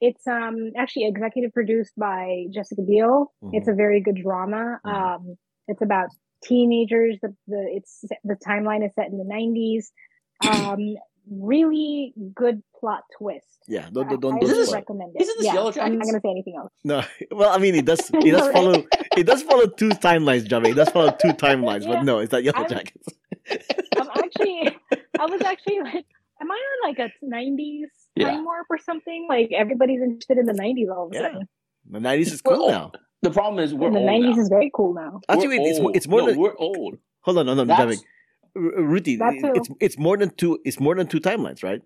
[0.00, 3.32] it's um actually executive produced by Jessica Biel.
[3.52, 4.80] It's a very good drama.
[4.84, 4.90] Mhm.
[4.92, 5.36] Um
[5.68, 6.08] it's about
[6.42, 7.18] teenagers.
[7.22, 9.92] The the it's the timeline is set in the nineties.
[10.46, 10.96] Um
[11.30, 13.44] really good plot twist.
[13.66, 14.80] Yeah, don't don't, don't, I don't this- spoil.
[14.80, 15.22] recommend it.
[15.22, 16.72] isn't this yeah, Yellow I'm not gonna say anything else.
[16.84, 18.84] No, well, I mean, it does it does follow
[19.16, 20.70] it does follow two timelines, Jamie.
[20.70, 21.94] It does follow two timelines, Yeah.
[21.96, 23.08] but no, it's not Yellow I'm- Jackets.
[23.98, 24.76] I'm actually
[25.20, 26.06] I was actually like
[26.40, 28.30] am I on like a nineties Yeah.
[28.30, 29.26] time warp or something?
[29.28, 31.22] Like everybody's interested in the nineties all of a Yeah.
[31.22, 31.48] sudden.
[31.90, 32.92] The nineties is cool now.
[33.22, 34.42] The problem is we're And the old nineties now.
[34.42, 35.20] is very cool now.
[35.28, 35.96] Actually, We're it's old.
[35.96, 36.98] it's more no, than we're old.
[37.22, 38.02] hold on, hold on, That's-
[38.54, 38.70] Jamie.
[38.76, 40.58] R- Ruthy, it's it's more than two.
[40.64, 41.82] It's more than two timelines, right?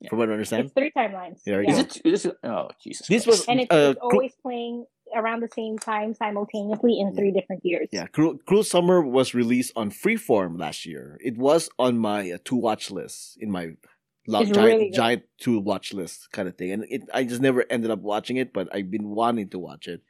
[0.00, 0.10] Yeah.
[0.10, 0.64] From what I understand.
[0.66, 1.42] It's three timelines.
[1.44, 2.00] There you Is it?
[2.04, 2.36] Is it?
[2.44, 3.06] Oh Jesus!
[3.08, 3.26] This Christ.
[3.40, 7.14] was- and it's, Uh, it's Cru- always playing around the same time simultaneously in Yeah.
[7.14, 7.88] three different years.
[7.92, 11.18] Yeah, Cruel, Cruel Summer was released on Freeform last year.
[11.24, 13.72] It was on my uh, to watch list in my
[14.28, 17.40] lo- It's giant really giant to watch list kind of thing, and it I just
[17.40, 20.02] never ended up watching it, but I've been wanting to watch it.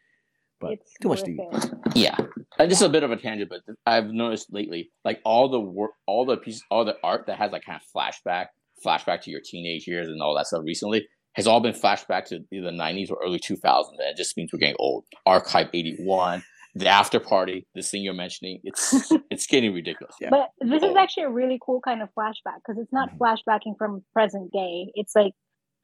[0.61, 1.87] But it's too much worth TV.
[1.87, 1.97] it.
[1.97, 2.16] Yeah,
[2.59, 5.61] and this is a bit of a tangent, but I've noticed lately, like all the
[5.61, 8.47] work, all the pieces, all the art that has like kind of flashback,
[8.85, 12.40] flashback to your teenage years and all that stuff recently has all been flashback to
[12.51, 13.62] the '90s or early 2000s.
[13.90, 15.05] And it just means we're getting old.
[15.27, 16.42] Archive '81,
[16.75, 20.16] the after party, this thing you're mentioning, it's it's getting ridiculous.
[20.21, 20.31] Yeah.
[20.31, 23.18] But this is actually a really cool kind of flashback because it's not Mhm.
[23.18, 24.90] flashbacking from present day.
[24.94, 25.35] It's like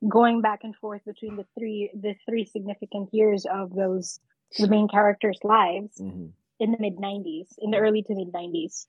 [0.09, 4.19] going back and forth between the three the three significant years of those
[4.59, 6.27] the main characters' lives hmm
[6.61, 8.87] in the mid '90s, in the early to mid '90s.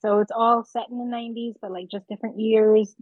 [0.00, 2.94] So it's all set in the '90s, but like just different years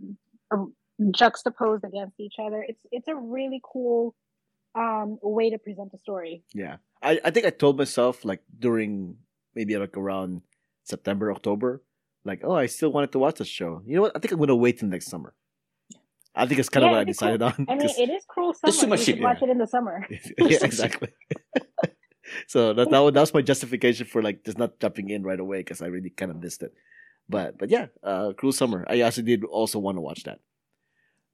[0.51, 0.75] um,
[1.11, 2.65] juxtaposed against each other.
[2.67, 4.15] It's it's a really cool
[4.75, 6.43] um, way to present a story.
[6.53, 9.17] Yeah, I I think I told myself like during
[9.55, 10.43] maybe like around
[10.85, 11.83] September October,
[12.25, 13.83] like oh I still wanted to watch this show.
[13.87, 14.13] You know what?
[14.17, 15.35] I think I'm gonna wait till next summer.
[16.35, 17.29] I think it's kind of what I it'd cool.
[17.39, 17.53] decided on.
[17.69, 18.69] I mean, 'cause- it is cruel summer.
[18.69, 20.07] It's too much you should shit, watch it in the summer.
[20.39, 21.09] yeah, exactly.
[22.49, 25.39] so that that was, that was my justification for like just not jumping in right
[25.41, 26.73] away because I really kind of missed it.
[27.29, 28.85] But but yeah, uh, Cruel Summer.
[28.89, 30.41] I actually did also want to watch that.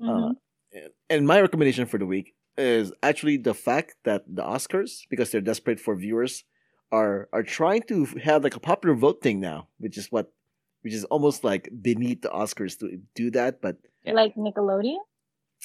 [0.00, 0.34] Mhm.
[0.72, 5.30] And- and my recommendation for the week is actually the fact that the Oscars, because
[5.32, 6.44] they're desperate for viewers,
[6.92, 10.32] are are trying to have like a popular vote thing now, which is what,
[10.82, 13.76] which is almost like beneath the Oscars to do that, but.
[14.04, 14.14] Yeah.
[14.14, 14.96] Like Nickelodeon.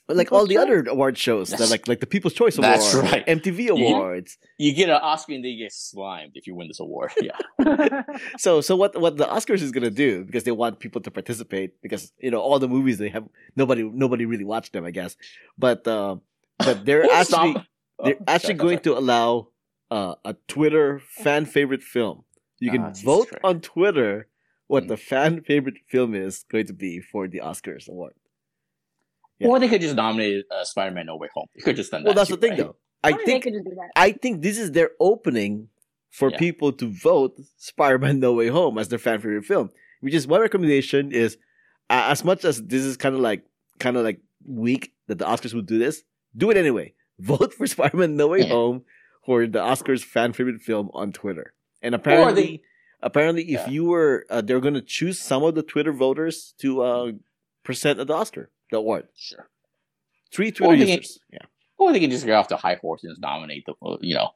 [0.08, 0.62] Like People's all the Choice?
[0.63, 3.25] other award shows, that like like the People's Choice Award, That's right.
[3.25, 6.80] MTV Awards, You get an Oscar and then you get slimed if you win this
[6.80, 7.12] award.
[7.23, 7.39] Yeah,
[8.38, 11.82] So so what what the Oscars is gonna do because they want people to participate
[11.82, 13.23] because you know all the movies they have
[13.56, 15.15] nobody nobody really watched them I guess
[15.58, 16.17] but uh,
[16.60, 17.54] but they're actually
[18.04, 18.95] they're Oh, actually sorry, going sorry.
[18.95, 19.47] to allow
[19.89, 22.25] uh, a Twitter fan favorite film.
[22.60, 24.28] You can Ah, vote on Twitter
[24.67, 24.88] what Mm.
[24.89, 28.13] the fan favorite film is going to be for the Oscars award.
[29.39, 29.49] Yeah.
[29.49, 31.47] Or they could just nominate uh, Spider-Man No Way Home.
[31.56, 32.21] You could just done Well, that.
[32.21, 32.60] that's the thing right?
[32.60, 32.75] though.
[33.04, 33.91] I Or think could just do that.
[33.95, 35.67] I think this is their opening
[36.10, 36.38] for Yeah.
[36.39, 39.69] people to vote Spider-Man No Way Home as their fan favorite film.
[39.99, 41.38] Which is my recommendation is
[41.89, 43.43] uh, as much as this is kind of like
[43.80, 46.04] kind of like weak that the Oscars would do this,
[46.36, 46.93] do it anyway.
[47.19, 48.49] Vote for Spider-Man No Way Yeah.
[48.49, 48.84] Home
[49.25, 51.54] for the Oscars fan favorite film on Twitter.
[51.82, 52.62] And apparently they-
[53.06, 53.70] apparently if Yeah.
[53.70, 57.12] you were uh, they're going to choose some of the Twitter voters to uh
[57.63, 59.08] present at the Oscar, the award.
[59.15, 59.48] Sure.
[60.34, 61.20] Three Twitter Or they can- users.
[61.32, 61.46] Yeah.
[61.78, 64.15] Or they can just get off the high horse and just nominate the, uh, you
[64.15, 64.30] know,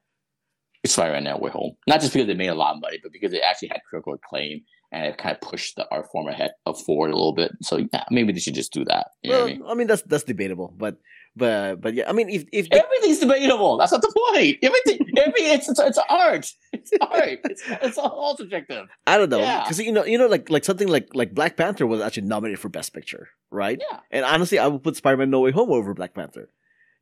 [0.84, 1.76] it's like right now we're Home.
[1.88, 4.14] Not just because they made a lot of money, but because it actually had critical
[4.14, 7.52] acclaim and it kind of pushed the art form ahead uh, forward a little bit.
[7.62, 9.08] So yeah, maybe they should just do that.
[9.22, 9.64] You Well, I mean?
[9.68, 10.98] I mean that's that's debatable, but
[11.36, 13.78] but but yeah, I mean if if they, Everything's debatable.
[13.78, 14.58] That's not the point.
[14.62, 16.48] Everything, every it's it's, it's art.
[16.74, 17.40] It's art.
[17.46, 18.88] It's it's all subjective.
[19.06, 19.64] I don't know Yeah.
[19.64, 22.60] because you know you know like like something like like Black Panther was actually nominated
[22.60, 23.80] for Best Picture, right?
[23.80, 26.50] Yeah, And honestly, I would put Spider-Man No Way Home over Black Panther.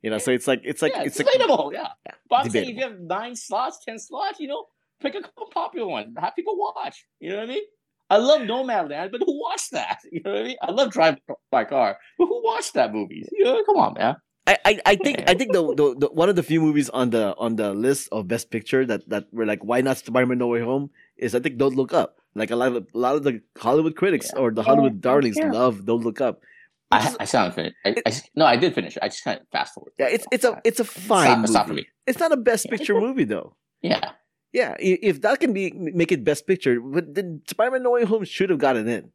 [0.02, 1.72] You know, so it's like it's like yeah, it's it's, like debatable.
[1.74, 4.66] Yeah, Yeah, but I'm saying if you have nine slots, ten slots, you know,
[5.00, 6.14] pick a couple popular ones.
[6.18, 7.04] Have people watch.
[7.18, 7.62] You know what I mean?
[8.10, 9.98] I love Nomadland, but who watched that?
[10.12, 10.56] You know what I mean?
[10.62, 11.16] I love Drive
[11.52, 13.24] My Car, but who watched that movie?
[13.32, 14.16] You know, come on, man.
[14.46, 17.10] I, I, I think I think the, the, the one of the few movies on
[17.10, 20.46] the on the list of Best Picture that that were like why not Spider-Man No
[20.46, 22.16] Way Home is I think Don't Look Up.
[22.34, 24.40] Like a lot of a lot of the Hollywood critics Yeah.
[24.40, 25.52] or the Hollywood that's darlings true.
[25.52, 26.40] love Don't Look Up.
[26.90, 27.76] Which I, is- I sound finished.
[27.84, 28.96] I, I, no, I did finish.
[28.96, 29.02] it.
[29.02, 29.92] I just kind of fast forward.
[29.98, 31.44] yeah, it's it's a it's a fine not- movie.
[31.44, 31.86] it's not for me.
[32.06, 33.54] It's not a Best Picture movie though.
[33.82, 34.12] Yeah,
[34.52, 38.24] yeah, if that can be make it best picture, but then Spider-Man No Way Home
[38.24, 39.12] should have gotten in.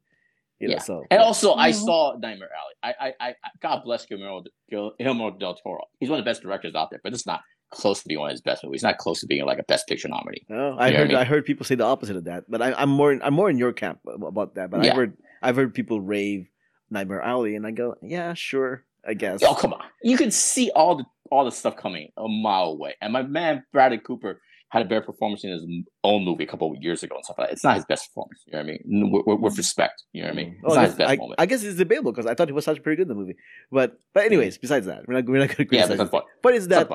[0.60, 0.80] You know, Yeah.
[0.80, 2.74] so And also, I saw Nightmare Alley.
[2.82, 5.82] I, I, I, I- God bless Guillermo, Guillermo del Toro.
[5.98, 8.30] He's one of the best directors out there, but it's not close to being one
[8.30, 8.78] of his best movies.
[8.78, 10.44] It's not close to being like a best picture nominee.
[10.48, 11.16] No, I You know I heard mean?
[11.18, 13.58] I heard people say the opposite of that, but I, I'm more I'm more in
[13.58, 14.70] your camp about that.
[14.70, 16.46] But I've heard I've heard people rave
[16.90, 19.42] Nightmare Alley, and I go, yeah, sure, I guess.
[19.42, 19.82] Oh come on!
[20.04, 22.94] You can see all the all the stuff coming a mile away.
[23.00, 25.64] And my man Bradley Cooper had a better performance in his
[26.02, 27.52] own movie a couple of years ago and stuff like that.
[27.52, 28.42] It's not his best performance.
[28.46, 29.12] You know what I mean?
[29.26, 30.56] With, with- respect, you know what I mean?
[30.62, 31.40] It's Oh, not his best I, moment.
[31.40, 33.36] I guess it's debatable because I thought he was such pretty good in the movie.
[33.70, 35.88] But but anyways, besides that, we're not we're not going to yeah, criticize.
[35.88, 36.04] that's it.
[36.04, 36.24] the point.
[36.42, 36.90] But it's that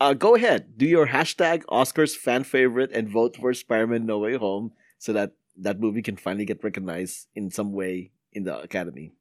[0.00, 4.36] uh, go ahead, do your hashtag Oscars fan favorite and vote for Spider-Man No Way
[4.36, 9.12] Home so that that movie can finally get recognized in some way in the Academy.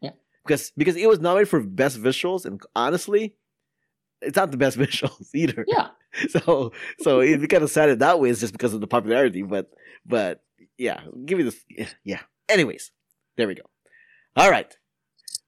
[0.00, 0.10] Yeah.
[0.44, 3.34] because because it was nominated for best visuals, and honestly,
[4.22, 5.64] it's not the best visuals either.
[5.68, 5.88] Yeah.
[6.30, 8.86] So so if you kind of sad it that way, it's just because of the
[8.86, 9.42] popularity.
[9.42, 9.70] But
[10.06, 10.42] but
[10.76, 11.64] yeah, give me this.
[12.04, 12.20] Yeah.
[12.48, 12.90] Anyways,
[13.36, 13.62] there we go.
[14.36, 14.74] All right.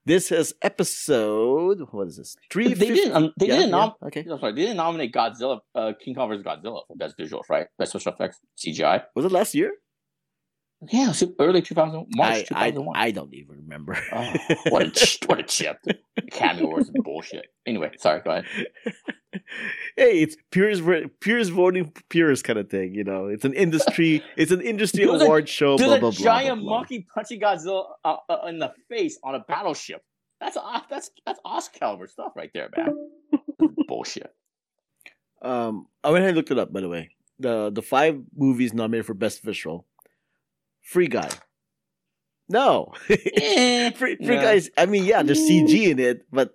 [0.06, 1.80] This is episode.
[1.90, 2.36] What is this?
[2.50, 2.72] Three.
[2.74, 3.14] They didn't.
[3.14, 3.70] Um, they Yeah, didn't.
[3.70, 4.22] yeah, Nom- okay.
[4.26, 6.42] no, sorry, they didn't nominate Godzilla, uh, King Kong vs.
[6.42, 7.66] Godzilla for best visuals, right?
[7.78, 9.04] Best special effects, CGI.
[9.14, 9.72] Was it last year?
[10.88, 12.96] Yeah, early 2000, March I, 2001.
[12.96, 13.98] I, I don't even remember.
[14.12, 14.34] Oh,
[14.70, 15.76] what a what a chip!
[16.16, 17.46] Academy Awards bullshit.
[17.66, 18.22] Anyway, sorry.
[18.24, 18.46] Go ahead.
[19.96, 20.82] hey, it's purest
[21.20, 22.94] purest voting peers kind of thing.
[22.94, 24.22] You know, it's an industry.
[24.38, 25.76] it's an industry There's a- award show.
[25.76, 26.78] There's Blah, a blah, blah, giant blah.
[26.78, 30.02] monkey punching Godzilla uh, uh, in the face on a battleship.
[30.40, 32.96] That's uh, that's that's Oscar caliber stuff right there, man.
[33.86, 34.32] bullshit.
[35.42, 36.72] Um, I went ahead and looked it up.
[36.72, 39.86] By the way, the the five movies nominated for best visual.
[40.90, 41.28] Free Guy.
[42.48, 44.42] No, Eh, Free, Free yeah.
[44.42, 44.70] Guys.
[44.76, 46.50] I mean, yeah, there's CG in it, but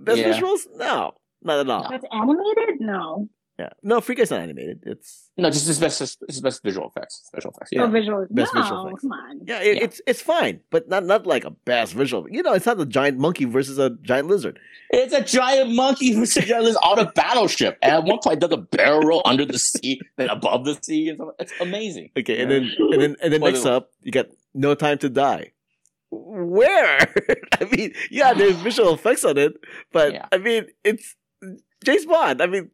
[0.00, 0.32] best Yeah.
[0.32, 1.88] visuals, no, not at all.
[1.88, 2.80] That's animated?
[2.80, 3.28] No.
[3.58, 4.82] Yeah, no, Free Guy's not animated.
[4.84, 7.22] It's No, just his best his best visual effects.
[7.24, 7.70] Special effects.
[7.74, 7.86] Oh, Yeah.
[7.88, 8.26] visuals.
[8.30, 9.00] Best no, visual effects.
[9.00, 9.40] come on.
[9.46, 9.84] yeah, it, Yeah.
[9.84, 12.26] it's it's fine, but not not like a best visual.
[12.30, 14.58] You know, it's not a giant monkey versus a giant lizard.
[14.90, 17.78] It's a giant monkey versus who's just on a battleship.
[17.80, 21.08] And at one point, does a barrel roll under the sea, then above the sea,
[21.08, 21.30] and stuff.
[21.38, 22.10] It's amazing.
[22.18, 25.52] Okay, and then and then and then next up, you got No Time to Die.
[26.10, 26.98] Where?
[27.60, 29.54] I mean, yeah, there's visual effects on it,
[29.92, 30.26] but Yeah.
[30.30, 31.16] I mean, it's
[31.84, 32.40] James Bond.
[32.42, 32.70] I mean,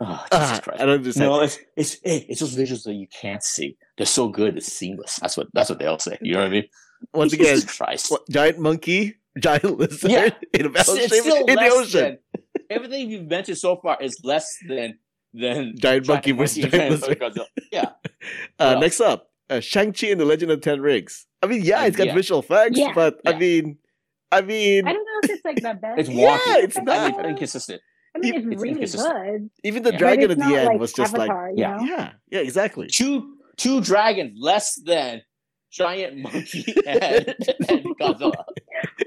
[0.00, 0.80] Oh, Jesus uh, Christ.
[0.82, 1.30] I don't understand.
[1.30, 3.76] No, it's it's it's those visuals that you can't see.
[3.96, 5.16] They're so good, it's seamless.
[5.20, 6.18] That's what that's what they'll say.
[6.20, 6.64] You know what I mean?
[7.14, 8.10] Once again, Jesus Christ.
[8.10, 10.30] what, giant monkey, giant lizard Yeah.
[10.54, 12.18] in a It's, battleship it's still in the ocean.
[12.34, 14.98] than everything you've mentioned so far is less than
[15.34, 17.20] than Giant monkey versus and giant lizard.
[17.20, 17.46] Godzilla.
[17.70, 17.90] Yeah,
[18.58, 18.80] Uh, else?
[18.80, 21.26] next up, uh, Shang Chi and the Legend of Ten Rings.
[21.42, 22.14] I mean, yeah, it's got yeah.
[22.14, 22.92] visual effects, Yeah.
[22.94, 23.76] but I mean,
[24.32, 26.00] I mean, I don't know if it's like the best.
[26.00, 26.64] it's Yeah, wonky.
[26.64, 27.16] it's I not.
[27.18, 27.82] mean, inconsistent.
[28.16, 29.24] I mean, it's, it's really inconsistent.
[29.26, 29.50] good.
[29.64, 29.98] even the Yeah.
[29.98, 31.76] dragon at the end like was just like, Avatar, you Yeah.
[31.76, 31.84] know?
[31.84, 32.88] yeah, yeah, exactly.
[32.88, 35.22] Two two dragons less than
[35.70, 37.00] giant monkey and,
[37.68, 38.44] and Godzilla.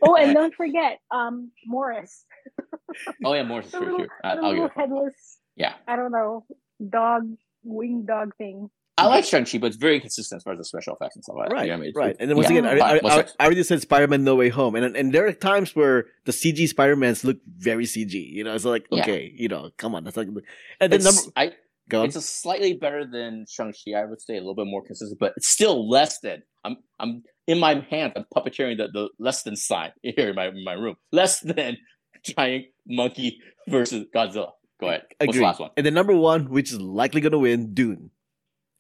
[0.01, 2.25] Oh, and don't forget, um, Morris.
[3.25, 4.09] Oh yeah, Morris is The little, cute.
[4.23, 6.45] I, the I'll little headless, Yeah, I don't know,
[6.87, 7.29] dog,
[7.63, 8.69] winged dog thing.
[9.03, 11.23] I like Shang Chi, but it's very consistent as far as the special effects and
[11.23, 11.53] stuff like that.
[11.55, 11.91] Right, You know I mean?
[11.95, 12.15] right.
[12.19, 12.57] And then once Yeah.
[12.59, 13.25] again, I, I, I.
[13.39, 16.67] I already said Spider-Man No Way Home, and and there are times where the CG
[16.67, 18.13] Spider-Mans look very CG.
[18.13, 19.01] You know, it's like Yeah.
[19.03, 21.51] okay, you know, come on, that's like, and then It's, number I,
[21.89, 22.05] go on.
[22.07, 23.97] it's a slightly better than Shang Chi.
[23.99, 26.43] I would say a little bit more consistent, but it's still less than.
[26.65, 28.13] I'm I'm in my hand.
[28.15, 30.95] I'm puppeteering the, the less than sign here in my in my room.
[31.11, 31.77] Less than
[32.23, 34.51] giant monkey versus Godzilla.
[34.81, 35.03] Go ahead.
[35.17, 35.39] What's Agree.
[35.39, 35.71] the last one?
[35.77, 38.11] And then number one, which is likely going to win, Dune.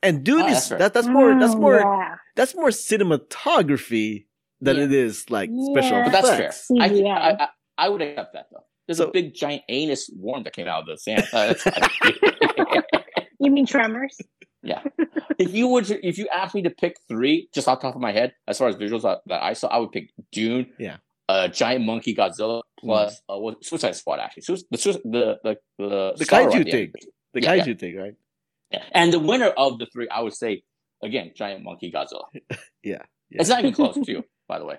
[0.01, 0.77] And Dune Ah, is that's fair.
[0.79, 2.15] that, that's more that's Mm, more yeah.
[2.35, 4.25] that's more cinematography
[4.61, 4.83] than Yeah.
[4.85, 6.39] it is like special But that's fair.
[6.39, 6.71] effects.
[6.79, 7.07] I, CGI.
[7.17, 8.63] I, I I would accept that though.
[8.87, 11.23] There's So- a big giant anus worm that came out of the sand.
[11.33, 11.53] Uh.
[13.41, 14.17] You mean Tremors?
[14.63, 14.83] Yeah.
[15.37, 18.01] if you would, if you asked me to pick three, just off the top of
[18.01, 20.67] my head, as far as visuals that, that I saw, I would pick Dune.
[20.77, 20.97] Yeah.
[21.29, 24.41] Uh, giant monkey Godzilla plus uh, what, Suicide Squad actually.
[24.43, 26.91] Sui- the the the the, The kaiju thing.
[27.33, 28.15] The Yeah, kaiju thing, right?
[28.71, 28.83] Yeah.
[28.91, 30.63] And the winner of the three, I would say,
[31.03, 32.25] again, giant monkey Godzilla.
[32.81, 33.41] Yeah, yeah.
[33.41, 34.77] It's not even close to you, by the way.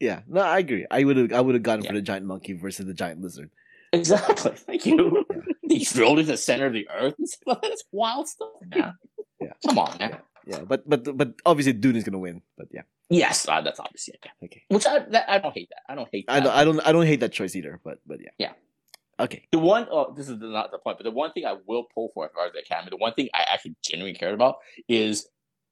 [0.00, 0.86] Yeah, no, I agree.
[0.90, 3.50] I would have I would have gone for the giant monkey versus the giant lizard.
[3.92, 4.52] Exactly.
[4.56, 5.24] Thank you.
[5.68, 7.14] he drilled into the center of the earth.
[7.46, 8.94] That's wild stuff, man.
[9.40, 9.52] Yeah.
[9.64, 10.18] Come on, man.
[10.44, 12.42] Yeah, but but but obviously Dune is gonna win.
[12.58, 14.08] But yeah, Yes, uh, that's obvious.
[14.08, 14.30] Yeah.
[14.44, 14.62] okay.
[14.68, 15.82] Which I that, I don't hate that.
[15.92, 16.32] I don't hate that.
[16.32, 17.78] I don't I don't I don't hate that choice either.
[17.84, 18.30] But but yeah.
[18.38, 18.52] Yeah.
[19.22, 19.46] Okay.
[19.52, 22.10] The one, oh, this is not the point, but the one thing I will pull
[22.12, 24.56] for as far as the Academy, the one thing I actually genuinely cared about
[24.88, 25.26] is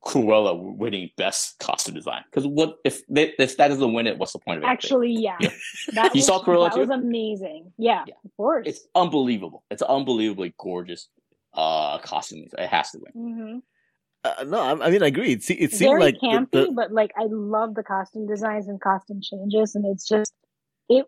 [0.04, 2.22] Cruella winning Best Costume Design.
[2.30, 4.16] Because what if they, if that doesn't win it?
[4.18, 4.66] What's the point of it?
[4.68, 5.36] Actually, yeah.
[5.40, 5.50] Yeah.
[5.94, 6.80] That You was, saw Cruella That too?
[6.80, 7.72] was amazing.
[7.76, 8.14] Yeah, Yeah.
[8.24, 8.66] of course.
[8.66, 9.64] it's unbelievable.
[9.70, 11.08] It's unbelievably gorgeous.
[11.52, 12.52] uh costumes.
[12.56, 13.12] It has to win.
[13.34, 13.58] hmm
[14.22, 15.32] Uh, no, I, I mean I agree.
[15.32, 18.26] It, se- it seemed Very like the- campy, the- but like I love the costume
[18.28, 20.32] designs and costume changes, and it's just
[20.88, 21.06] it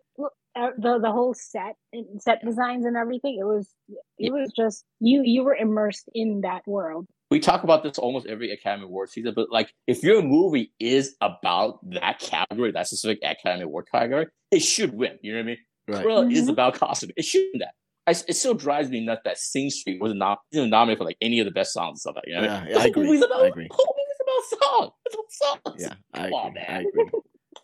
[0.55, 3.37] the the whole set and set designs and everything.
[3.39, 3.69] It was
[4.17, 7.07] it was just you you were immersed in that world.
[7.31, 11.15] we talk about this almost every Academy Award season, but like if your movie is
[11.21, 15.17] about that category, that specific Academy Award category, it should win.
[15.21, 15.57] You know what I mean?
[15.87, 16.05] right.
[16.05, 16.51] Cruella is Mhm.
[16.53, 17.11] about costume.
[17.17, 17.73] It should win that.
[18.05, 21.05] I, it still drives me nuts that Sing Street was not you know, nominated for
[21.05, 22.29] like any of the best songs and stuff like that.
[22.31, 22.41] You know?
[22.41, 22.67] what I mean?
[22.67, 23.03] Yeah, yeah, I The agree.
[23.05, 23.67] movie's about, I agree.
[23.69, 24.91] The whole movie's about songs.
[25.05, 25.81] It's about songs.
[25.81, 26.37] Yeah, I Come agree.
[26.37, 26.65] on, man.
[26.69, 27.09] I agree.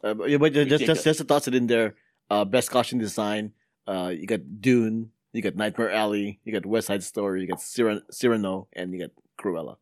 [0.01, 1.95] Uh, but, just, just just to toss it in there,
[2.29, 3.53] uh, best costume design.
[3.87, 7.59] Uh, you got Dune, you got Nightmare Alley, you got West Side Story, you got
[7.59, 9.77] Cyran- Cyrano, and you got Cruella.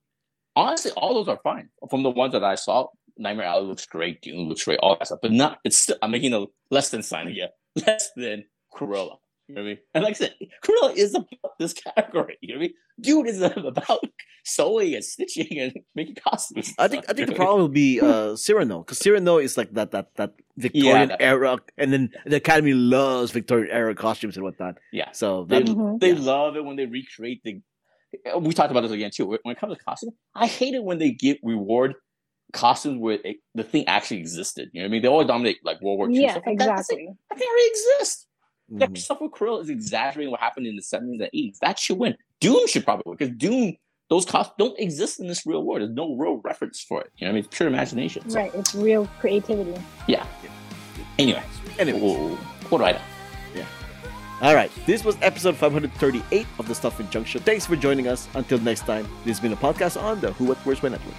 [0.55, 1.69] Honestly, all those are fine.
[1.89, 5.07] From the ones that I saw, Nightmare Alley looks great, Dune looks great, all that
[5.07, 5.19] stuff.
[5.21, 7.49] But not it's still I'm making a less than sign here,
[7.85, 9.17] Less than Cruella.
[9.47, 9.77] You know what I mean?
[9.93, 12.37] And like I said, Cruella is about this category.
[12.41, 12.73] You know what I mean?
[12.99, 14.03] Dude is about
[14.43, 16.67] sewing and stitching and making costumes.
[16.69, 19.57] and I think stuff, I think the problem would be uh, Cyrano because Cyrano is
[19.57, 24.35] like that that that Victorian that- era, and then the Academy loves Victorian era costumes
[24.35, 24.75] and whatnot.
[24.91, 25.11] Yeah.
[25.11, 25.99] So They, that Mhm.
[25.99, 26.19] they yeah.
[26.19, 27.61] love it when they recreate the.
[28.39, 29.25] We talked about this again too.
[29.27, 31.95] When it comes to costume, I hate it when they give reward
[32.53, 34.69] costumes where it, the thing actually existed.
[34.73, 35.01] You know what I mean?
[35.01, 36.21] They always dominate like World War II.
[36.21, 36.65] Yeah, stuff like that.
[36.67, 37.15] That's like, exactly.
[37.29, 38.27] That thing already exists.
[38.69, 38.97] That Mhm.
[38.97, 41.59] stuff with Krill is exaggerating what happened in the 70s and 80s.
[41.59, 42.17] That should win.
[42.41, 43.77] Dune should probably win because Dune,
[44.09, 45.81] those costumes don't exist in this real world.
[45.81, 47.11] There's no real reference for it.
[47.17, 47.45] You know what I mean?
[47.45, 48.29] It's pure imagination.
[48.29, 49.73] So, Right, it's real creativity.
[50.07, 50.25] yeah.
[51.17, 51.43] Anyway,
[51.79, 52.35] Anyway, whoa,
[52.69, 52.99] what do I know?
[54.41, 54.69] all right.
[54.85, 57.39] This was episode 538 of the Stuff in Junk Show.
[57.39, 58.27] Thanks for joining us.
[58.35, 61.15] Until next time, this has been a podcast on the Who What Where's When Network.